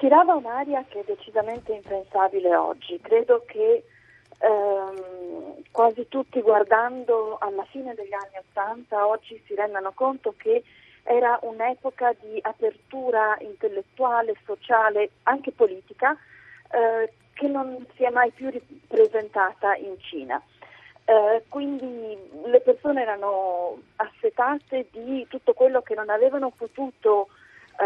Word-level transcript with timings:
respirava 0.00 0.34
un'aria 0.34 0.82
che 0.88 1.00
è 1.00 1.04
decisamente 1.04 1.74
impensabile 1.74 2.56
oggi. 2.56 2.98
Credo 3.02 3.44
che 3.46 3.84
ehm, 4.38 5.62
quasi 5.70 6.08
tutti 6.08 6.40
guardando 6.40 7.36
alla 7.38 7.64
fine 7.64 7.94
degli 7.94 8.14
anni 8.14 8.38
Ottanta 8.38 9.06
oggi 9.06 9.40
si 9.46 9.54
rendano 9.54 9.92
conto 9.92 10.32
che 10.38 10.64
era 11.02 11.38
un'epoca 11.42 12.14
di 12.18 12.38
apertura 12.40 13.36
intellettuale, 13.40 14.34
sociale, 14.46 15.10
anche 15.24 15.52
politica, 15.52 16.16
eh, 16.70 17.12
che 17.34 17.46
non 17.48 17.84
si 17.94 18.04
è 18.04 18.10
mai 18.10 18.30
più 18.30 18.48
ripresentata 18.48 19.74
in 19.76 20.00
Cina. 20.00 20.40
Eh, 21.04 21.44
quindi 21.48 22.16
le 22.46 22.60
persone 22.60 23.02
erano 23.02 23.82
assetate 23.96 24.86
di 24.92 25.26
tutto 25.28 25.52
quello 25.52 25.82
che 25.82 25.94
non 25.94 26.08
avevano 26.08 26.50
potuto, 26.56 27.28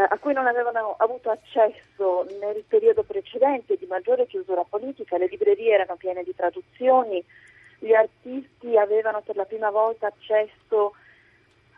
a 0.00 0.18
cui 0.18 0.32
non 0.32 0.46
avevano 0.46 0.96
avuto 0.98 1.30
accesso 1.30 2.26
nel 2.40 2.64
periodo 2.66 3.04
precedente 3.04 3.76
di 3.76 3.86
maggiore 3.86 4.26
chiusura 4.26 4.64
politica, 4.64 5.16
le 5.16 5.28
librerie 5.28 5.74
erano 5.74 5.96
piene 5.96 6.24
di 6.24 6.34
traduzioni, 6.34 7.24
gli 7.78 7.92
artisti 7.92 8.76
avevano 8.76 9.20
per 9.20 9.36
la 9.36 9.44
prima 9.44 9.70
volta 9.70 10.08
accesso 10.08 10.94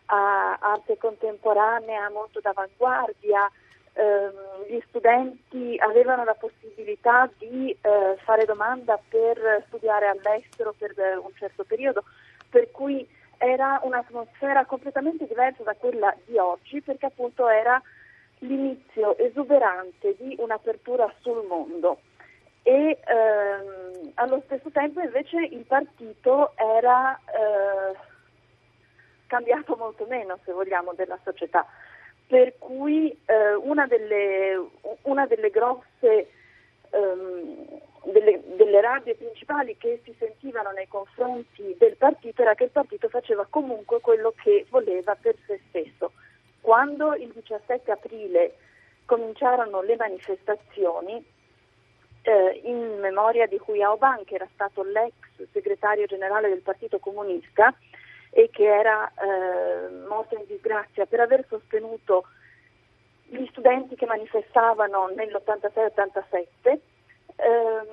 a 0.05 0.57
arte 0.59 0.97
contemporanea 0.97 2.09
molto 2.09 2.39
d'avanguardia, 2.39 3.51
ehm, 3.93 4.65
gli 4.67 4.79
studenti 4.87 5.75
avevano 5.77 6.23
la 6.23 6.33
possibilità 6.35 7.29
di 7.37 7.69
eh, 7.69 8.17
fare 8.23 8.45
domanda 8.45 8.99
per 9.09 9.63
studiare 9.67 10.07
all'estero 10.07 10.73
per 10.75 10.93
un 11.21 11.31
certo 11.35 11.65
periodo, 11.65 12.03
per 12.49 12.71
cui 12.71 13.07
era 13.37 13.79
un'atmosfera 13.83 14.65
completamente 14.65 15.27
diversa 15.27 15.61
da 15.61 15.75
quella 15.75 16.15
di 16.25 16.37
oggi 16.37 16.81
perché 16.81 17.05
appunto 17.05 17.47
era 17.47 17.79
l'inizio 18.39 19.17
esuberante 19.17 20.15
di 20.17 20.35
un'apertura 20.39 21.11
sul 21.21 21.45
mondo 21.47 21.99
e 22.63 22.99
ehm, 23.03 24.11
allo 24.15 24.41
stesso 24.45 24.69
tempo 24.71 24.99
invece 25.01 25.37
il 25.37 25.63
partito 25.65 26.53
era 26.55 27.17
eh, 27.17 27.97
cambiato 29.27 29.75
molto 29.75 30.05
meno 30.05 30.37
se 30.43 30.51
vogliamo 30.51 30.93
della 30.93 31.17
società 31.23 31.65
per 32.27 32.57
cui 32.57 33.09
eh, 33.25 33.53
una, 33.55 33.87
delle, 33.87 34.69
una, 35.03 35.25
delle, 35.25 35.49
grosse 35.49 36.29
ehm, 36.89 37.79
delle, 38.11 38.41
delle 38.55 38.81
rabbie 38.81 39.15
principali 39.15 39.77
che 39.77 40.01
si 40.03 40.13
sentivano 40.19 40.71
nei 40.71 40.87
confronti 40.87 41.75
del 41.77 41.95
partito 41.95 42.41
era 42.41 42.53
che 42.53 42.65
il 42.65 42.69
partito 42.69 43.07
faceva 43.07 43.47
comunque 43.49 44.01
quello 44.01 44.33
che 44.41 44.65
voleva 44.69 45.15
per 45.15 45.35
se 45.45 45.59
stesso. 45.69 46.11
Quando 46.67 47.15
il 47.15 47.31
17 47.31 47.91
aprile 47.91 48.57
cominciarono 49.05 49.81
le 49.83 49.95
manifestazioni, 49.95 51.25
eh, 52.23 52.61
in 52.65 52.99
memoria 52.99 53.47
di 53.47 53.57
Hu 53.65 53.73
Yaobang, 53.73 54.25
che 54.25 54.35
era 54.35 54.49
stato 54.51 54.83
l'ex 54.83 55.13
segretario 55.53 56.07
generale 56.07 56.49
del 56.49 56.59
Partito 56.59 56.99
Comunista, 56.99 57.73
e 58.31 58.49
che 58.51 58.65
era 58.65 59.09
eh, 59.09 60.07
morto 60.09 60.35
in 60.35 60.43
disgrazia 60.45 61.05
per 61.05 61.21
aver 61.21 61.45
sostenuto 61.47 62.25
gli 63.27 63.45
studenti 63.45 63.95
che 63.95 64.05
manifestavano 64.05 65.07
nell'86-87. 65.15 66.79
Ehm, 67.37 67.87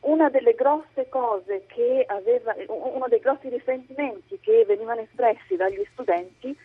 una 0.00 0.28
delle 0.28 0.54
grosse 0.54 1.08
cose 1.08 1.66
che 1.68 2.04
aveva, 2.08 2.52
uno 2.66 3.06
dei 3.06 3.20
grossi 3.20 3.48
risentimenti 3.48 4.40
che 4.40 4.64
venivano 4.66 5.02
espressi 5.02 5.54
dagli 5.54 5.86
studenti 5.92 6.58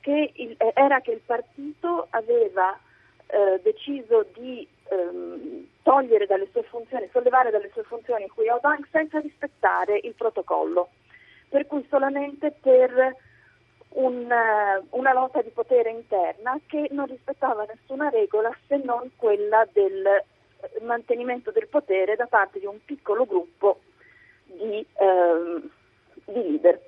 che 0.00 0.32
il, 0.34 0.56
era 0.74 1.00
che 1.00 1.12
il 1.12 1.20
partito 1.24 2.06
aveva 2.10 2.78
eh, 3.26 3.60
deciso 3.62 4.26
di 4.34 4.66
ehm, 4.88 5.66
togliere 5.82 6.26
dalle 6.26 6.48
sue 6.50 6.62
funzioni, 6.64 7.08
sollevare 7.12 7.50
dalle 7.50 7.70
sue 7.72 7.82
funzioni 7.84 8.30
Hu 8.34 8.42
Yaobang 8.42 8.86
senza 8.90 9.20
rispettare 9.20 10.00
il 10.02 10.14
protocollo 10.14 10.90
per 11.52 11.66
cui 11.66 11.86
solamente 11.90 12.50
per 12.50 13.14
un, 13.90 14.30
eh, 14.30 14.82
una 14.90 15.12
lotta 15.12 15.42
di 15.42 15.50
potere 15.50 15.90
interna 15.90 16.58
che 16.66 16.88
non 16.92 17.06
rispettava 17.06 17.64
nessuna 17.64 18.08
regola 18.08 18.50
se 18.66 18.80
non 18.82 19.10
quella 19.16 19.68
del 19.70 20.06
eh, 20.06 20.24
mantenimento 20.80 21.50
del 21.50 21.68
potere 21.68 22.16
da 22.16 22.26
parte 22.26 22.58
di 22.58 22.64
un 22.64 22.78
piccolo 22.82 23.26
gruppo 23.26 23.80
di, 24.44 24.78
eh, 24.78 25.62
di 26.24 26.42
leader. 26.42 26.80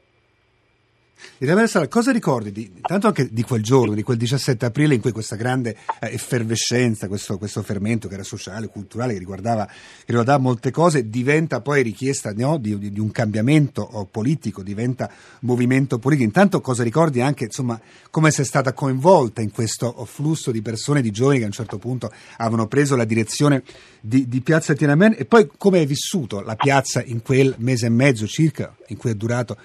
Sala, 1.66 1.88
cosa 1.88 2.12
ricordi 2.12 2.52
di, 2.52 2.72
tanto 2.80 3.06
anche 3.08 3.28
di 3.30 3.42
quel 3.42 3.62
giorno, 3.62 3.94
di 3.94 4.02
quel 4.02 4.16
17 4.16 4.64
aprile 4.66 4.94
in 4.94 5.00
cui 5.00 5.12
questa 5.12 5.36
grande 5.36 5.76
eh, 6.00 6.12
effervescenza, 6.12 7.08
questo, 7.08 7.38
questo, 7.38 7.62
fermento 7.62 8.08
che 8.08 8.14
era 8.14 8.22
sociale, 8.22 8.68
culturale, 8.68 9.12
che 9.14 9.18
riguardava, 9.18 9.66
che 9.66 10.04
riguardava 10.06 10.38
molte 10.38 10.70
cose, 10.70 11.08
diventa 11.08 11.60
poi 11.60 11.82
richiesta 11.82 12.32
no, 12.32 12.58
di, 12.58 12.92
di, 12.92 13.00
un 13.00 13.10
cambiamento 13.10 14.08
politico, 14.10 14.62
diventa 14.62 15.10
movimento 15.40 15.98
politico. 15.98 16.26
Intanto 16.26 16.60
cosa 16.60 16.82
ricordi 16.82 17.20
anche 17.20 17.44
insomma, 17.44 17.80
come 18.10 18.30
sei 18.30 18.44
stata 18.44 18.72
coinvolta 18.72 19.40
in 19.40 19.50
questo 19.50 20.04
flusso 20.04 20.50
di 20.50 20.62
persone, 20.62 21.02
di 21.02 21.10
giovani 21.10 21.38
che 21.38 21.44
a 21.44 21.48
un 21.48 21.52
certo 21.52 21.78
punto 21.78 22.12
avevano 22.36 22.66
preso 22.66 22.96
la 22.96 23.04
direzione 23.04 23.62
di, 24.00 24.28
di 24.28 24.40
Piazza 24.40 24.74
Tiananmen 24.74 25.14
e 25.16 25.24
poi 25.24 25.48
come 25.56 25.78
hai 25.78 25.86
vissuto 25.86 26.40
la 26.40 26.56
piazza 26.56 27.02
in 27.02 27.22
quel 27.22 27.54
mese 27.58 27.86
e 27.86 27.90
mezzo 27.90 28.26
circa 28.26 28.74
in 28.88 28.96
cui 28.96 29.10
è 29.10 29.14
durato 29.14 29.56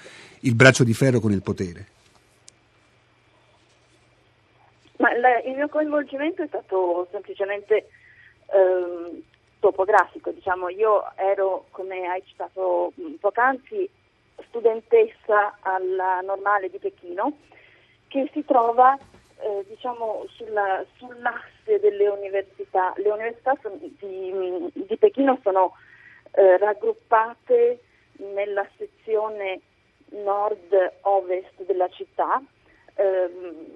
il 0.41 0.55
braccio 0.55 0.83
di 0.83 0.93
ferro 0.93 1.19
con 1.19 1.31
il 1.31 1.41
potere? 1.41 1.97
Ma 4.97 5.15
la, 5.17 5.39
il 5.39 5.55
mio 5.55 5.69
coinvolgimento 5.69 6.43
è 6.43 6.47
stato 6.47 7.07
semplicemente 7.11 7.87
ehm, 8.53 9.21
topografico, 9.59 10.31
diciamo. 10.31 10.69
io 10.69 11.11
ero, 11.15 11.67
come 11.71 12.07
hai 12.07 12.21
citato 12.25 12.91
poc'anzi, 13.19 13.89
studentessa 14.47 15.57
alla 15.61 16.21
normale 16.21 16.69
di 16.69 16.79
Pechino, 16.79 17.37
che 18.07 18.29
si 18.33 18.43
trova 18.43 18.97
eh, 19.39 19.65
diciamo, 19.67 20.25
sulla, 20.29 20.83
sull'asse 20.97 21.79
delle 21.79 22.07
università. 22.07 22.93
Le 22.97 23.09
università 23.09 23.57
di, 23.99 24.71
di, 24.73 24.97
Pechino 24.97 25.39
sono 25.43 25.73
eh, 26.31 26.57
raggruppate 26.57 27.79
nella 28.33 28.67
sezione 28.77 29.61
nord-ovest 30.11 31.63
della 31.65 31.89
città, 31.89 32.41
eh, 32.95 33.29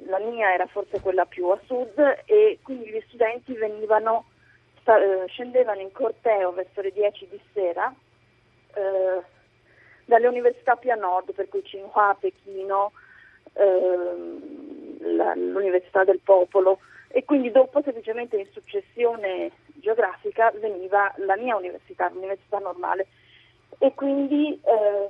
la 0.05 0.19
mia 0.19 0.53
era 0.53 0.65
forse 0.67 0.99
quella 0.99 1.25
più 1.25 1.47
a 1.47 1.59
sud 1.65 2.23
e 2.25 2.59
quindi 2.61 2.89
gli 2.89 3.01
studenti 3.07 3.53
venivano, 3.53 4.25
sta, 4.81 4.99
eh, 4.99 5.27
scendevano 5.27 5.79
in 5.79 5.91
corteo 5.91 6.51
verso 6.51 6.81
le 6.81 6.91
10 6.91 7.27
di 7.29 7.39
sera 7.53 7.93
eh, 8.73 9.21
dalle 10.05 10.27
università 10.27 10.75
più 10.75 10.91
a 10.91 10.95
nord, 10.95 11.33
per 11.33 11.47
cui 11.47 11.61
Tsinghua, 11.61 12.15
Pechino, 12.19 12.91
ehm, 13.53 15.15
la, 15.15 15.33
l'Università 15.35 16.03
del 16.03 16.19
Popolo. 16.23 16.79
E 17.07 17.25
quindi 17.25 17.51
dopo 17.51 17.81
semplicemente 17.81 18.37
in 18.37 18.47
successione 18.51 19.51
geografica 19.75 20.51
veniva 20.55 21.13
la 21.17 21.37
mia 21.37 21.55
università, 21.55 22.09
l'università 22.09 22.57
normale. 22.57 23.07
E 23.77 23.93
quindi 23.93 24.59
ehm, 24.63 25.07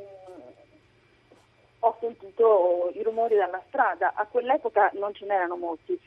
ho 1.86 1.98
sentito 2.00 2.92
i 2.94 3.04
rumori 3.04 3.36
dalla 3.36 3.62
strada. 3.68 4.14
A 4.16 4.26
quell'epoca 4.26 4.90
non 4.94 5.14
ce 5.14 5.26
n'erano 5.26 5.58
molti, 5.58 6.00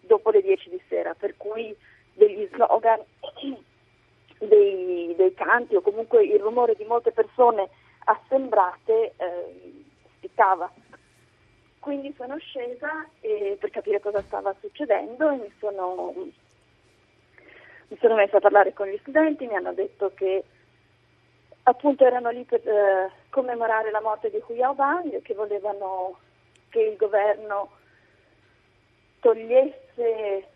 dopo 0.00 0.30
le 0.30 0.40
10 0.40 0.70
di 0.70 0.80
sera, 0.88 1.14
per 1.14 1.36
cui 1.36 1.76
degli 2.12 2.48
slogan, 2.52 3.00
dei, 4.38 5.14
dei 5.16 5.34
canti 5.34 5.74
o 5.74 5.80
comunque 5.80 6.24
il 6.24 6.38
rumore 6.38 6.74
di 6.76 6.84
molte 6.84 7.10
persone 7.10 7.68
assembrate 8.04 9.14
eh, 9.16 9.84
spiccava. 10.16 10.70
Quindi 11.80 12.14
sono 12.16 12.38
scesa 12.38 13.06
e, 13.20 13.56
per 13.58 13.70
capire 13.70 14.00
cosa 14.00 14.22
stava 14.22 14.54
succedendo 14.60 15.30
e 15.30 15.36
mi 15.36 15.52
sono, 15.58 16.12
mi 16.14 17.98
sono 17.98 18.14
messa 18.14 18.36
a 18.36 18.40
parlare 18.40 18.72
con 18.72 18.86
gli 18.86 18.98
studenti, 18.98 19.46
mi 19.46 19.56
hanno 19.56 19.74
detto 19.74 20.12
che 20.14 20.44
appunto 21.64 22.04
erano 22.04 22.30
lì 22.30 22.44
per 22.44 22.66
eh, 22.66 23.10
commemorare 23.30 23.90
la 23.90 24.00
morte 24.00 24.30
di 24.30 24.42
Hu 24.46 24.54
Yaobang, 24.54 25.22
che 25.22 25.34
volevano 25.34 26.18
che 26.68 26.80
il 26.80 26.96
governo 26.96 27.70
togliesse 29.20 30.48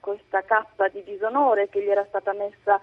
questa 0.00 0.42
cappa 0.42 0.88
di 0.88 1.02
disonore 1.02 1.68
che 1.68 1.82
gli 1.82 1.88
era 1.88 2.04
stata 2.06 2.32
messa 2.32 2.80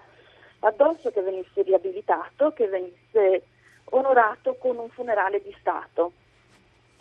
addosso, 0.60 1.10
che 1.10 1.22
venisse 1.22 1.62
riabilitato, 1.62 2.52
che 2.52 2.66
venisse 2.66 3.42
onorato 3.90 4.54
con 4.56 4.78
un 4.78 4.88
funerale 4.88 5.42
di 5.42 5.54
Stato. 5.60 6.12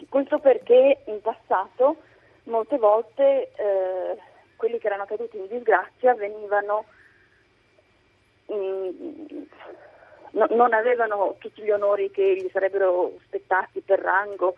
Questo 0.10 0.40
perché 0.40 1.04
in 1.06 1.22
passato 1.22 1.98
molte 2.44 2.78
volte 2.78 3.52
eh, 3.56 4.18
quelli 4.56 4.78
che 4.78 4.88
erano 4.88 5.06
caduti 5.06 5.38
in 5.38 5.48
disgrazia 5.48 6.14
venivano 6.14 6.86
in, 8.48 9.48
no, 10.36 10.48
non 10.52 10.74
avevano 10.74 11.36
tutti 11.40 11.62
gli 11.62 11.72
onori 11.72 12.12
che 12.12 12.36
gli 12.36 12.50
sarebbero 12.52 13.14
spettati 13.24 13.82
per 13.82 14.00
rango 14.00 14.56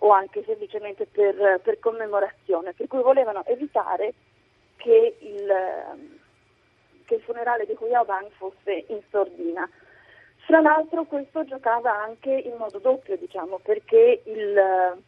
o 0.00 0.10
anche 0.10 0.44
semplicemente 0.44 1.06
per, 1.06 1.60
per 1.62 1.78
commemorazione, 1.78 2.74
per 2.74 2.86
cui 2.86 3.02
volevano 3.02 3.44
evitare 3.46 4.12
che 4.76 5.16
il, 5.20 5.54
che 7.04 7.14
il 7.14 7.22
funerale 7.22 7.64
di 7.64 7.74
Hu 7.78 7.86
Yaobang 7.86 8.28
fosse 8.36 8.84
in 8.88 9.00
sordina. 9.10 9.68
Fra 10.44 10.60
l'altro 10.60 11.04
questo 11.04 11.44
giocava 11.44 11.92
anche 11.92 12.30
in 12.30 12.54
modo 12.56 12.78
doppio, 12.78 13.16
diciamo, 13.16 13.58
perché 13.58 14.22
il, 14.24 15.02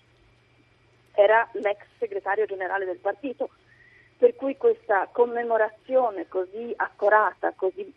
era 1.13 1.49
l'ex 1.53 1.85
segretario 1.99 2.47
generale 2.47 2.87
del 2.87 2.99
partito, 2.99 3.51
per 4.17 4.35
cui 4.35 4.57
questa 4.57 5.09
commemorazione 5.13 6.27
così 6.29 6.73
accorata, 6.75 7.53
così 7.55 7.93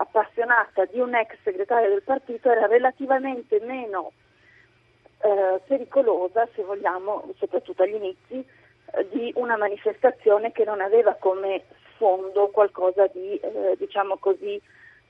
appassionata 0.00 0.86
di 0.86 0.98
un 0.98 1.14
ex 1.14 1.36
segretario 1.42 1.90
del 1.90 2.02
partito 2.02 2.50
era 2.50 2.66
relativamente 2.66 3.60
meno 3.60 4.12
eh, 5.20 5.60
pericolosa, 5.66 6.48
se 6.54 6.62
vogliamo, 6.62 7.30
soprattutto 7.36 7.82
agli 7.82 7.94
inizi, 7.94 8.44
eh, 8.92 9.08
di 9.10 9.30
una 9.36 9.58
manifestazione 9.58 10.52
che 10.52 10.64
non 10.64 10.80
aveva 10.80 11.14
come 11.14 11.64
sfondo 11.92 12.48
qualcosa 12.48 13.06
di, 13.08 13.36
eh, 13.36 13.76
diciamo 13.78 14.16
così, 14.16 14.60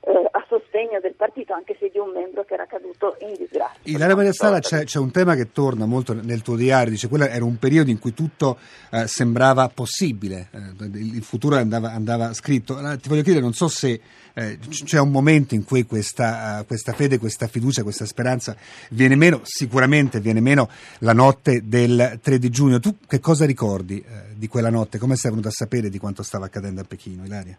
eh, 0.01 0.27
a 0.31 0.45
sostegno 0.47 0.99
del 0.99 1.13
partito, 1.15 1.53
anche 1.53 1.75
se 1.79 1.89
di 1.91 1.99
un 1.99 2.11
membro 2.11 2.43
che 2.43 2.55
era 2.55 2.65
caduto 2.65 3.15
in 3.19 3.35
disgrazia. 3.37 3.79
Ilaria 3.83 4.15
Maria 4.15 4.33
Sala 4.33 4.59
c'è, 4.59 4.83
c'è, 4.83 4.99
un 4.99 5.11
tema 5.11 5.35
che 5.35 5.51
torna 5.51 5.85
molto 5.85 6.13
nel 6.13 6.41
tuo 6.41 6.55
diario, 6.55 6.91
dice 6.91 7.07
quello 7.07 7.25
era 7.25 7.45
un 7.45 7.57
periodo 7.57 7.89
in 7.89 7.99
cui 7.99 8.13
tutto 8.13 8.57
eh, 8.91 9.07
sembrava 9.07 9.69
possibile, 9.69 10.49
eh, 10.51 10.85
il 10.93 11.23
futuro 11.23 11.55
andava, 11.55 11.91
andava 11.91 12.33
scritto. 12.33 12.77
Allora, 12.77 12.97
ti 12.97 13.09
voglio 13.09 13.21
chiedere, 13.21 13.43
non 13.43 13.53
so 13.53 13.67
se 13.67 13.99
eh, 14.33 14.57
c'è 14.57 14.99
un 14.99 15.11
momento 15.11 15.55
in 15.55 15.63
cui 15.63 15.85
questa, 15.85 16.59
uh, 16.61 16.65
questa, 16.65 16.93
fede, 16.93 17.17
questa 17.17 17.47
fiducia, 17.47 17.83
questa 17.83 18.05
speranza 18.05 18.55
viene 18.89 19.15
meno, 19.15 19.41
sicuramente 19.43 20.19
viene 20.19 20.39
meno 20.39 20.69
la 20.99 21.13
notte 21.13 21.67
del 21.67 22.19
3 22.21 22.39
di 22.39 22.49
giugno. 22.49 22.79
Tu 22.79 22.95
che 23.07 23.19
cosa 23.19 23.45
ricordi 23.45 23.99
eh, 23.99 24.33
di 24.35 24.47
quella 24.47 24.69
notte? 24.69 24.97
Come 24.97 25.15
sei 25.15 25.31
venuto 25.31 25.49
a 25.49 25.51
sapere 25.51 25.89
di 25.89 25.99
quanto 25.99 26.23
stava 26.23 26.45
accadendo 26.45 26.81
a 26.81 26.85
Pechino, 26.85 27.25
Ilaria? 27.25 27.57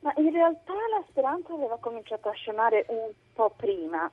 Ma 0.00 0.12
in 0.16 0.27
realtà 0.38 0.72
la 0.72 1.04
speranza 1.08 1.52
aveva 1.52 1.76
cominciato 1.78 2.28
a 2.28 2.32
scemare 2.32 2.84
un 2.88 3.10
po' 3.34 3.52
prima, 3.56 4.10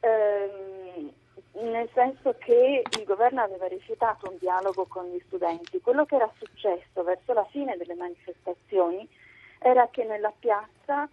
ehm, 0.00 1.12
nel 1.60 1.88
senso 1.92 2.34
che 2.38 2.82
il 2.90 3.04
governo 3.04 3.42
aveva 3.42 3.66
rifiutato 3.66 4.30
un 4.30 4.38
dialogo 4.38 4.86
con 4.86 5.06
gli 5.06 5.20
studenti. 5.26 5.80
Quello 5.80 6.04
che 6.04 6.16
era 6.16 6.30
successo 6.38 7.02
verso 7.02 7.32
la 7.32 7.44
fine 7.50 7.76
delle 7.76 7.94
manifestazioni 7.94 9.06
era 9.58 9.88
che 9.90 10.04
nella 10.04 10.32
piazza 10.38 11.08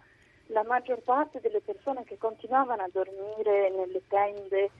la 0.50 0.62
maggior 0.64 1.00
parte 1.00 1.40
delle 1.40 1.60
persone 1.60 2.04
che 2.04 2.16
continuavano 2.18 2.82
a 2.82 2.90
dormire 2.90 3.70
nelle 3.70 4.02
tende 4.08 4.70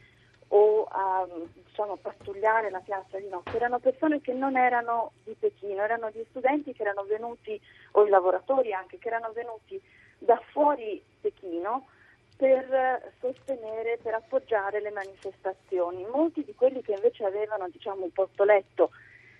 o 0.48 0.84
a 0.84 1.26
diciamo, 1.52 1.96
pattugliare 1.96 2.70
la 2.70 2.80
piazza 2.80 3.18
di 3.18 3.28
notte 3.28 3.56
erano 3.56 3.78
persone 3.78 4.20
che 4.20 4.32
non 4.32 4.56
erano 4.56 5.12
di 5.24 5.34
Pechino, 5.38 5.82
erano 5.82 6.10
gli 6.10 6.24
studenti 6.30 6.72
che 6.72 6.82
erano 6.82 7.02
venuti, 7.04 7.60
o 7.92 8.04
i 8.04 8.08
lavoratori 8.08 8.72
anche, 8.72 8.98
che 8.98 9.08
erano 9.08 9.32
venuti 9.32 9.80
da 10.18 10.40
fuori 10.52 11.02
Pechino 11.20 11.88
per 12.36 13.12
sostenere, 13.18 13.98
per 14.02 14.14
appoggiare 14.14 14.80
le 14.80 14.90
manifestazioni. 14.90 16.06
Molti 16.06 16.44
di 16.44 16.54
quelli 16.54 16.82
che 16.82 16.92
invece 16.92 17.24
avevano 17.24 17.68
diciamo, 17.68 18.04
un 18.04 18.12
posto 18.12 18.44
letto 18.44 18.90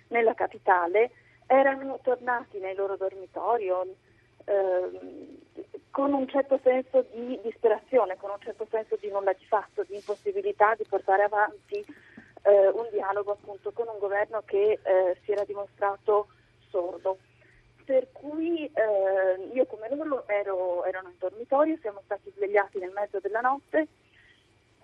nella 0.09 0.33
capitale 0.33 1.11
erano 1.45 1.99
tornati 2.01 2.59
nei 2.59 2.75
loro 2.75 2.97
dormitori 2.97 3.69
eh, 4.45 5.65
con 5.97 6.13
un 6.13 6.27
certo 6.27 6.59
senso 6.61 7.07
di 7.11 7.39
disperazione, 7.41 8.17
con 8.17 8.29
un 8.29 8.39
certo 8.39 8.67
senso 8.69 8.97
di 9.01 9.09
nulla 9.09 9.33
di 9.33 9.43
fatto, 9.45 9.81
di 9.81 9.95
impossibilità 9.95 10.75
di 10.75 10.85
portare 10.87 11.23
avanti 11.23 11.83
eh, 12.43 12.67
un 12.67 12.87
dialogo 12.91 13.31
appunto 13.31 13.71
con 13.71 13.87
un 13.87 13.97
governo 13.97 14.43
che 14.45 14.77
eh, 14.79 15.17
si 15.23 15.31
era 15.31 15.43
dimostrato 15.43 16.27
sordo. 16.69 17.17
Per 17.83 18.11
cui 18.11 18.65
eh, 18.65 19.49
io 19.51 19.65
come 19.65 19.89
loro 19.89 20.27
ero, 20.27 20.83
erano 20.83 21.07
in 21.07 21.15
dormitorio, 21.17 21.79
siamo 21.81 22.01
stati 22.05 22.31
svegliati 22.35 22.77
nel 22.77 22.91
mezzo 22.91 23.19
della 23.19 23.41
notte 23.41 23.87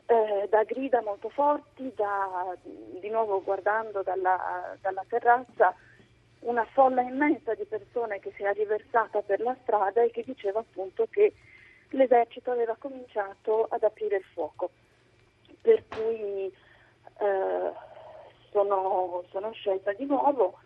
eh, 0.07 0.47
da 0.49 0.63
grida 0.63 1.03
molto 1.03 1.29
forti, 1.29 1.93
da, 1.95 2.55
di 2.63 3.09
nuovo 3.09 3.43
guardando 3.43 4.01
dalla, 4.01 4.75
dalla 4.81 5.05
terrazza 5.07 5.75
una 6.43 6.65
folla 6.65 7.01
immensa 7.01 7.53
di 7.53 7.65
persone 7.65 8.19
che 8.19 8.31
si 8.35 8.43
è 8.43 8.53
riversata 8.53 9.21
per 9.21 9.39
la 9.41 9.55
strada 9.61 10.01
e 10.01 10.11
che 10.11 10.23
diceva 10.23 10.59
appunto 10.59 11.07
che 11.09 11.33
l'esercito 11.89 12.51
aveva 12.51 12.75
cominciato 12.77 13.67
ad 13.69 13.83
aprire 13.83 14.17
il 14.17 14.23
fuoco. 14.33 14.69
Per 15.61 15.83
cui 15.87 16.53
eh, 17.19 17.71
sono, 18.51 19.23
sono, 19.29 19.51
scesa 19.53 19.93
di 19.93 20.05
nuovo 20.05 20.59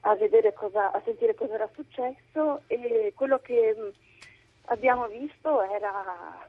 a, 0.00 0.16
cosa, 0.54 0.92
a 0.92 1.00
sentire 1.04 1.34
cosa 1.34 1.54
era 1.54 1.68
successo 1.74 2.62
e 2.66 3.12
quello 3.14 3.38
che 3.38 3.76
mm, 3.78 3.88
abbiamo 4.66 5.06
visto 5.08 5.62
era 5.62 6.48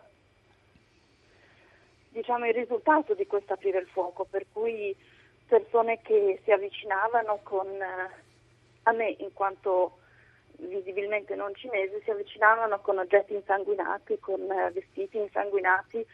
diciamo, 2.09 2.47
il 2.47 2.53
risultato 2.53 3.13
di 3.13 3.27
questo 3.27 3.53
aprire 3.53 3.79
il 3.79 3.87
fuoco, 3.87 4.25
per 4.25 4.45
cui 4.51 4.95
persone 5.47 6.01
che 6.01 6.39
si 6.43 6.51
avvicinavano 6.51 7.39
con 7.43 7.67
a 8.83 8.91
me, 8.91 9.15
in 9.19 9.33
quanto 9.33 9.99
visibilmente 10.57 11.35
non 11.35 11.53
cinese, 11.55 12.01
si 12.03 12.11
avvicinavano 12.11 12.79
con 12.79 12.99
oggetti 12.99 13.33
insanguinati, 13.33 14.19
con 14.19 14.41
eh, 14.51 14.71
vestiti 14.71 15.17
insanguinati, 15.17 16.05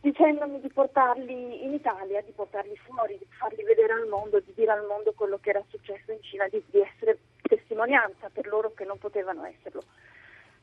dicendomi 0.00 0.60
di 0.60 0.68
portarli 0.68 1.64
in 1.64 1.74
Italia, 1.74 2.22
di 2.22 2.32
portarli 2.32 2.76
fuori, 2.76 3.18
di 3.18 3.26
farli 3.28 3.62
vedere 3.64 3.92
al 3.92 4.08
mondo, 4.08 4.40
di 4.40 4.52
dire 4.54 4.72
al 4.72 4.86
mondo 4.86 5.12
quello 5.12 5.38
che 5.38 5.50
era 5.50 5.62
successo 5.68 6.12
in 6.12 6.22
Cina, 6.22 6.48
di, 6.48 6.62
di 6.70 6.80
essere 6.80 7.18
testimonianza 7.42 8.30
per 8.32 8.46
loro 8.46 8.72
che 8.72 8.84
non 8.84 8.98
potevano 8.98 9.44
esserlo. 9.44 9.82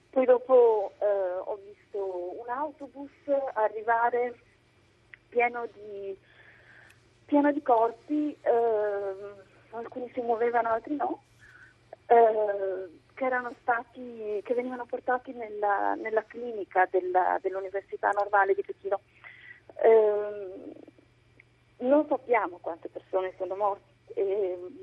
Poi 0.10 0.26
dopo 0.26 0.94
eh, 1.00 1.06
ho 1.06 1.60
visto 1.64 2.40
un 2.40 2.50
autobus 2.50 3.12
arrivare 3.54 4.34
pieno 5.30 5.68
di, 5.74 6.18
pieno 7.26 7.52
di 7.52 7.62
corpi. 7.62 8.36
Eh, 8.42 9.46
alcuni 9.80 10.10
si 10.14 10.22
muovevano, 10.22 10.70
altri 10.70 10.96
no, 10.96 11.24
eh, 12.08 12.90
che, 13.14 13.30
stati, 13.62 14.42
che, 14.44 14.54
venivano 14.54 14.86
portati 14.86 15.34
nella, 15.34 15.96
nella 15.96 16.24
clinica 16.26 16.88
della, 16.90 17.38
dell'Università 17.42 18.12
Normale 18.12 18.54
di 18.54 18.64
Pechino. 18.64 19.00
Eh, 19.82 20.86
non 21.80 22.06
sappiamo 22.08 22.58
quante 22.60 22.90
persone 22.90 23.34
sono 23.38 23.56
morte, 23.56 23.84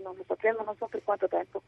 non 0.02 0.14
lo 0.16 0.24
sappiamo, 0.26 0.62
non 0.62 0.76
so 0.76 0.86
per 0.86 1.02
quanto 1.02 1.28
tempo, 1.28 1.62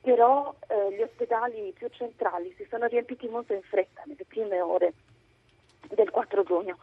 però 0.00 0.54
eh, 0.66 0.94
gli 0.94 1.02
ospedali 1.02 1.72
più 1.72 1.88
centrali 1.88 2.52
si 2.56 2.66
sono 2.68 2.86
riempiti 2.86 3.28
molto 3.28 3.52
in 3.52 3.62
fretta 3.62 4.02
nelle 4.04 4.24
prime 4.26 4.60
ore 4.60 4.92
del 5.88 6.10
4 6.10 6.42
giugno 6.42 6.78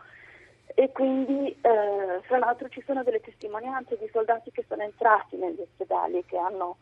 e 0.76 0.92
quindi 0.92 1.48
eh, 1.62 2.22
fra 2.22 2.38
l'altro 2.38 2.70
ci 2.70 2.82
sono 2.86 3.04
delle 3.04 3.22
testimonianze 3.22 3.98
di 3.98 4.10
soldati 4.12 4.52
che 4.52 4.66
sono 4.68 4.84
entrati 4.84 5.36
negli 5.38 5.60
ospedali 5.60 6.18
e 6.18 6.26
che 6.26 6.38
hanno 6.38 6.78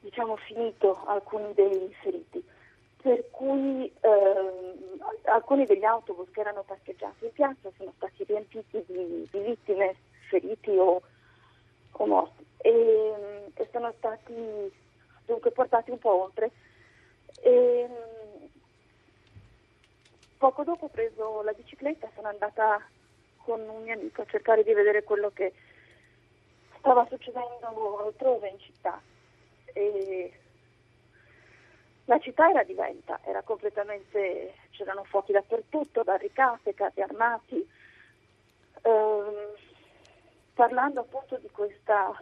diciamo, 0.00 0.36
finito 0.36 1.02
alcuni 1.06 1.52
dei 1.54 1.94
feriti. 2.00 2.44
Per 3.00 3.30
cui 3.30 3.92
eh, 4.00 4.74
alcuni 5.24 5.66
degli 5.66 5.84
autobus 5.84 6.30
che 6.30 6.40
erano 6.40 6.62
parcheggiati 6.62 7.24
in 7.24 7.32
piazza 7.32 7.70
sono 7.76 7.92
stati 7.96 8.24
riempiti 8.24 8.82
di, 8.86 9.28
di 9.30 9.38
vittime, 9.40 9.94
feriti 10.28 10.70
o, 10.70 11.02
o 11.92 12.06
morti 12.06 12.44
e, 12.64 13.50
e, 13.52 13.68
sono 13.70 13.92
stati 13.98 14.72
dunque 15.26 15.50
portati 15.50 15.90
un 15.90 15.98
po' 15.98 16.22
oltre. 16.22 16.50
E, 17.42 17.88
Poco 20.54 20.70
dopo 20.70 20.84
ho 20.84 20.88
preso 20.88 21.42
la 21.42 21.50
bicicletta 21.50 22.06
e 22.06 22.10
sono 22.14 22.28
andata 22.28 22.80
con 23.38 23.58
un 23.60 23.82
mio 23.82 23.94
amico 23.94 24.22
a 24.22 24.26
cercare 24.26 24.62
di 24.62 24.72
vedere 24.72 25.02
quello 25.02 25.32
che 25.32 25.52
stava 26.78 27.04
succedendo 27.10 27.98
altrove 27.98 28.50
in 28.50 28.60
città. 28.60 29.02
E 29.72 30.32
la 32.04 32.20
città 32.20 32.50
era 32.50 32.62
diventa, 32.62 33.18
era 33.24 33.42
completamente, 33.42 34.54
c'erano 34.70 35.02
fuochi 35.02 35.32
dappertutto, 35.32 36.04
barricate, 36.04 36.72
carri 36.72 37.02
armati. 37.02 37.68
Ehm, 38.82 39.54
parlando 40.54 41.00
appunto 41.00 41.36
di, 41.38 41.50
questa, 41.50 42.16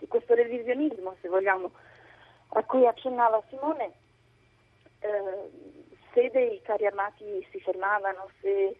di 0.00 0.08
questo 0.08 0.34
revisionismo, 0.34 1.14
se 1.20 1.28
vogliamo, 1.28 1.70
a 2.48 2.64
cui 2.64 2.84
accennava 2.84 3.40
Simone, 3.48 3.92
eh, 4.98 5.83
se 6.14 6.30
dei 6.30 6.62
carri 6.62 6.86
armati 6.86 7.46
si 7.50 7.60
fermavano, 7.60 8.30
se 8.40 8.78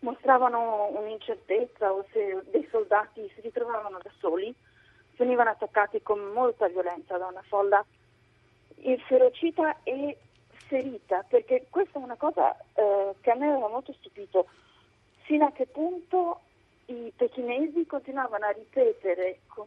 mostravano 0.00 0.88
un'incertezza 0.96 1.92
o 1.92 2.04
se 2.12 2.42
dei 2.50 2.66
soldati 2.70 3.30
si 3.34 3.40
ritrovavano 3.40 3.98
da 4.02 4.10
soli, 4.18 4.52
venivano 5.16 5.50
attaccati 5.50 6.02
con 6.02 6.18
molta 6.32 6.68
violenza 6.68 7.16
da 7.16 7.26
una 7.26 7.42
folla 7.42 7.84
inferocita 8.80 9.78
e 9.84 10.18
ferita, 10.50 11.24
perché 11.28 11.66
questa 11.70 11.98
è 11.98 12.02
una 12.02 12.16
cosa 12.16 12.56
eh, 12.74 13.14
che 13.20 13.30
a 13.30 13.34
me 13.34 13.48
aveva 13.48 13.68
molto 13.68 13.92
stupito, 13.94 14.46
fino 15.22 15.46
a 15.46 15.52
che 15.52 15.66
punto 15.66 16.40
i 16.86 17.12
pechinesi 17.16 17.86
continuavano 17.86 18.46
a 18.46 18.50
ripetere 18.50 19.40
con, 19.46 19.66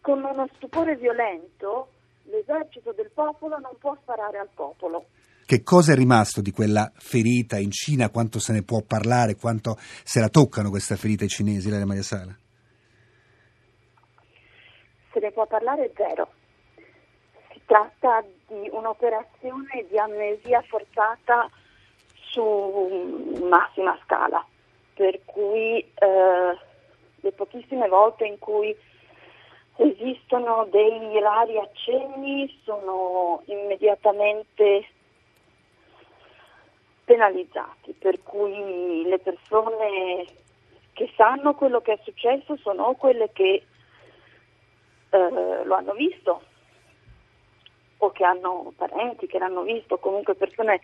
con 0.00 0.22
uno 0.22 0.48
stupore 0.54 0.96
violento 0.96 1.88
l'esercito 2.30 2.92
del 2.92 3.10
popolo 3.12 3.58
non 3.58 3.76
può 3.78 3.96
sparare 4.00 4.38
al 4.38 4.48
popolo. 4.54 5.06
Che 5.44 5.62
cosa 5.62 5.92
è 5.92 5.96
rimasto 5.96 6.42
di 6.42 6.50
quella 6.50 6.92
ferita 6.94 7.58
in 7.58 7.70
Cina? 7.70 8.10
Quanto 8.10 8.38
se 8.38 8.52
ne 8.52 8.62
può 8.62 8.82
parlare? 8.82 9.36
Quanto 9.36 9.76
se 9.78 10.20
la 10.20 10.28
toccano 10.28 10.68
questa 10.68 10.96
ferita 10.96 11.24
i 11.24 11.28
cinesi, 11.28 11.70
Lele 11.70 11.86
Maria 11.86 12.02
Sala? 12.02 12.36
Se 15.12 15.20
ne 15.20 15.30
può 15.32 15.46
parlare 15.46 15.90
zero. 15.96 16.28
Si 17.52 17.62
tratta 17.64 18.22
di 18.46 18.68
un'operazione 18.70 19.86
di 19.88 19.98
amnesia 19.98 20.62
forzata 20.68 21.48
su 22.30 23.38
massima 23.48 23.98
scala, 24.04 24.44
per 24.92 25.20
cui 25.24 25.78
eh, 25.78 26.58
le 27.20 27.32
pochissime 27.32 27.88
volte 27.88 28.26
in 28.26 28.38
cui 28.38 28.76
esistono 29.78 30.66
dei 30.70 31.20
rari 31.20 31.56
accenni 31.56 32.60
sono 32.64 33.42
immediatamente 33.46 34.88
penalizzati, 37.04 37.92
per 37.92 38.22
cui 38.22 39.04
le 39.04 39.18
persone 39.18 40.26
che 40.92 41.10
sanno 41.16 41.54
quello 41.54 41.80
che 41.80 41.92
è 41.92 42.00
successo 42.02 42.56
sono 42.56 42.94
quelle 42.94 43.30
che 43.32 43.62
eh, 45.10 45.64
lo 45.64 45.74
hanno 45.74 45.92
visto 45.92 46.42
o 47.98 48.10
che 48.10 48.24
hanno 48.24 48.72
parenti 48.76 49.26
che 49.26 49.38
l'hanno 49.38 49.62
visto, 49.62 49.98
comunque 49.98 50.34
persone 50.34 50.80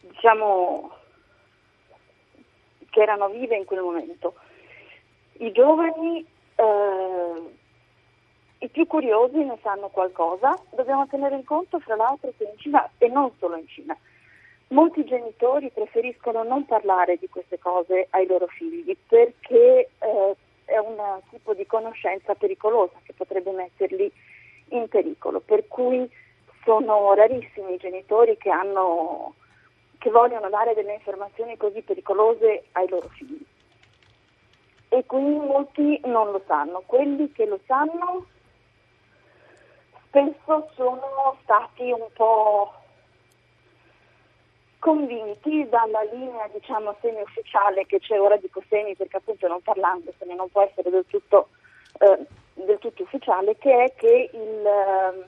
diciamo 0.00 0.90
che 2.90 3.00
erano 3.00 3.28
vive 3.28 3.56
in 3.56 3.64
quel 3.64 3.80
momento. 3.80 4.34
I 5.34 5.52
giovani, 5.52 6.26
eh, 6.56 7.60
i 8.62 8.68
più 8.68 8.86
curiosi 8.86 9.38
ne 9.38 9.58
sanno 9.62 9.88
qualcosa, 9.88 10.56
dobbiamo 10.74 11.06
tenere 11.06 11.36
in 11.36 11.44
conto 11.44 11.78
fra 11.80 11.96
l'altro 11.96 12.32
che 12.36 12.44
in 12.44 12.58
Cina, 12.58 12.88
e 12.98 13.08
non 13.08 13.30
solo 13.38 13.56
in 13.56 13.66
Cina, 13.68 13.96
Molti 14.72 15.04
genitori 15.04 15.70
preferiscono 15.70 16.44
non 16.44 16.64
parlare 16.64 17.18
di 17.18 17.28
queste 17.28 17.58
cose 17.58 18.06
ai 18.08 18.26
loro 18.26 18.46
figli 18.46 18.96
perché 19.06 19.90
eh, 19.98 20.36
è 20.64 20.78
un 20.78 20.96
tipo 21.28 21.52
di 21.52 21.66
conoscenza 21.66 22.34
pericolosa 22.34 22.94
che 23.02 23.12
potrebbe 23.12 23.50
metterli 23.50 24.10
in 24.68 24.88
pericolo, 24.88 25.40
per 25.40 25.68
cui 25.68 26.10
sono 26.64 27.12
rarissimi 27.12 27.74
i 27.74 27.78
genitori 27.78 28.38
che, 28.38 28.48
hanno, 28.48 29.34
che 29.98 30.08
vogliono 30.08 30.48
dare 30.48 30.72
delle 30.72 30.94
informazioni 30.94 31.58
così 31.58 31.82
pericolose 31.82 32.64
ai 32.72 32.88
loro 32.88 33.08
figli. 33.08 33.44
E 34.88 35.04
quindi 35.04 35.36
molti 35.36 36.00
non 36.04 36.30
lo 36.30 36.40
sanno. 36.46 36.82
Quelli 36.86 37.30
che 37.32 37.44
lo 37.44 37.60
sanno 37.66 38.24
spesso 40.12 40.68
sono 40.74 41.38
stati 41.42 41.90
un 41.90 42.06
po' 42.12 42.70
convinti 44.78 45.66
dalla 45.70 46.02
linea 46.12 46.48
diciamo 46.52 46.94
semi-ufficiale 47.00 47.86
che 47.86 47.98
c'è 47.98 48.20
ora, 48.20 48.36
dico 48.36 48.62
semi 48.68 48.94
perché 48.94 49.16
appunto 49.16 49.48
non 49.48 49.62
parlandosene 49.62 50.34
non 50.34 50.50
può 50.50 50.60
essere 50.62 50.90
del 50.90 51.06
tutto, 51.08 51.48
eh, 51.98 52.26
del 52.54 52.78
tutto 52.78 53.02
ufficiale, 53.02 53.56
che 53.56 53.84
è 53.84 53.94
che 53.94 54.30
il, 54.32 54.66
eh, 54.66 55.26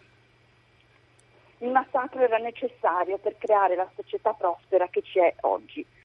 il 1.65 1.71
massacro 1.71 2.21
era 2.21 2.37
necessario 2.37 3.17
per 3.17 3.39
creare 3.39 3.77
la 3.77 3.89
società 3.95 4.35
prospera 4.35 4.89
che 4.89 5.01
ci 5.03 5.19
è 5.19 5.33
oggi. 5.43 5.87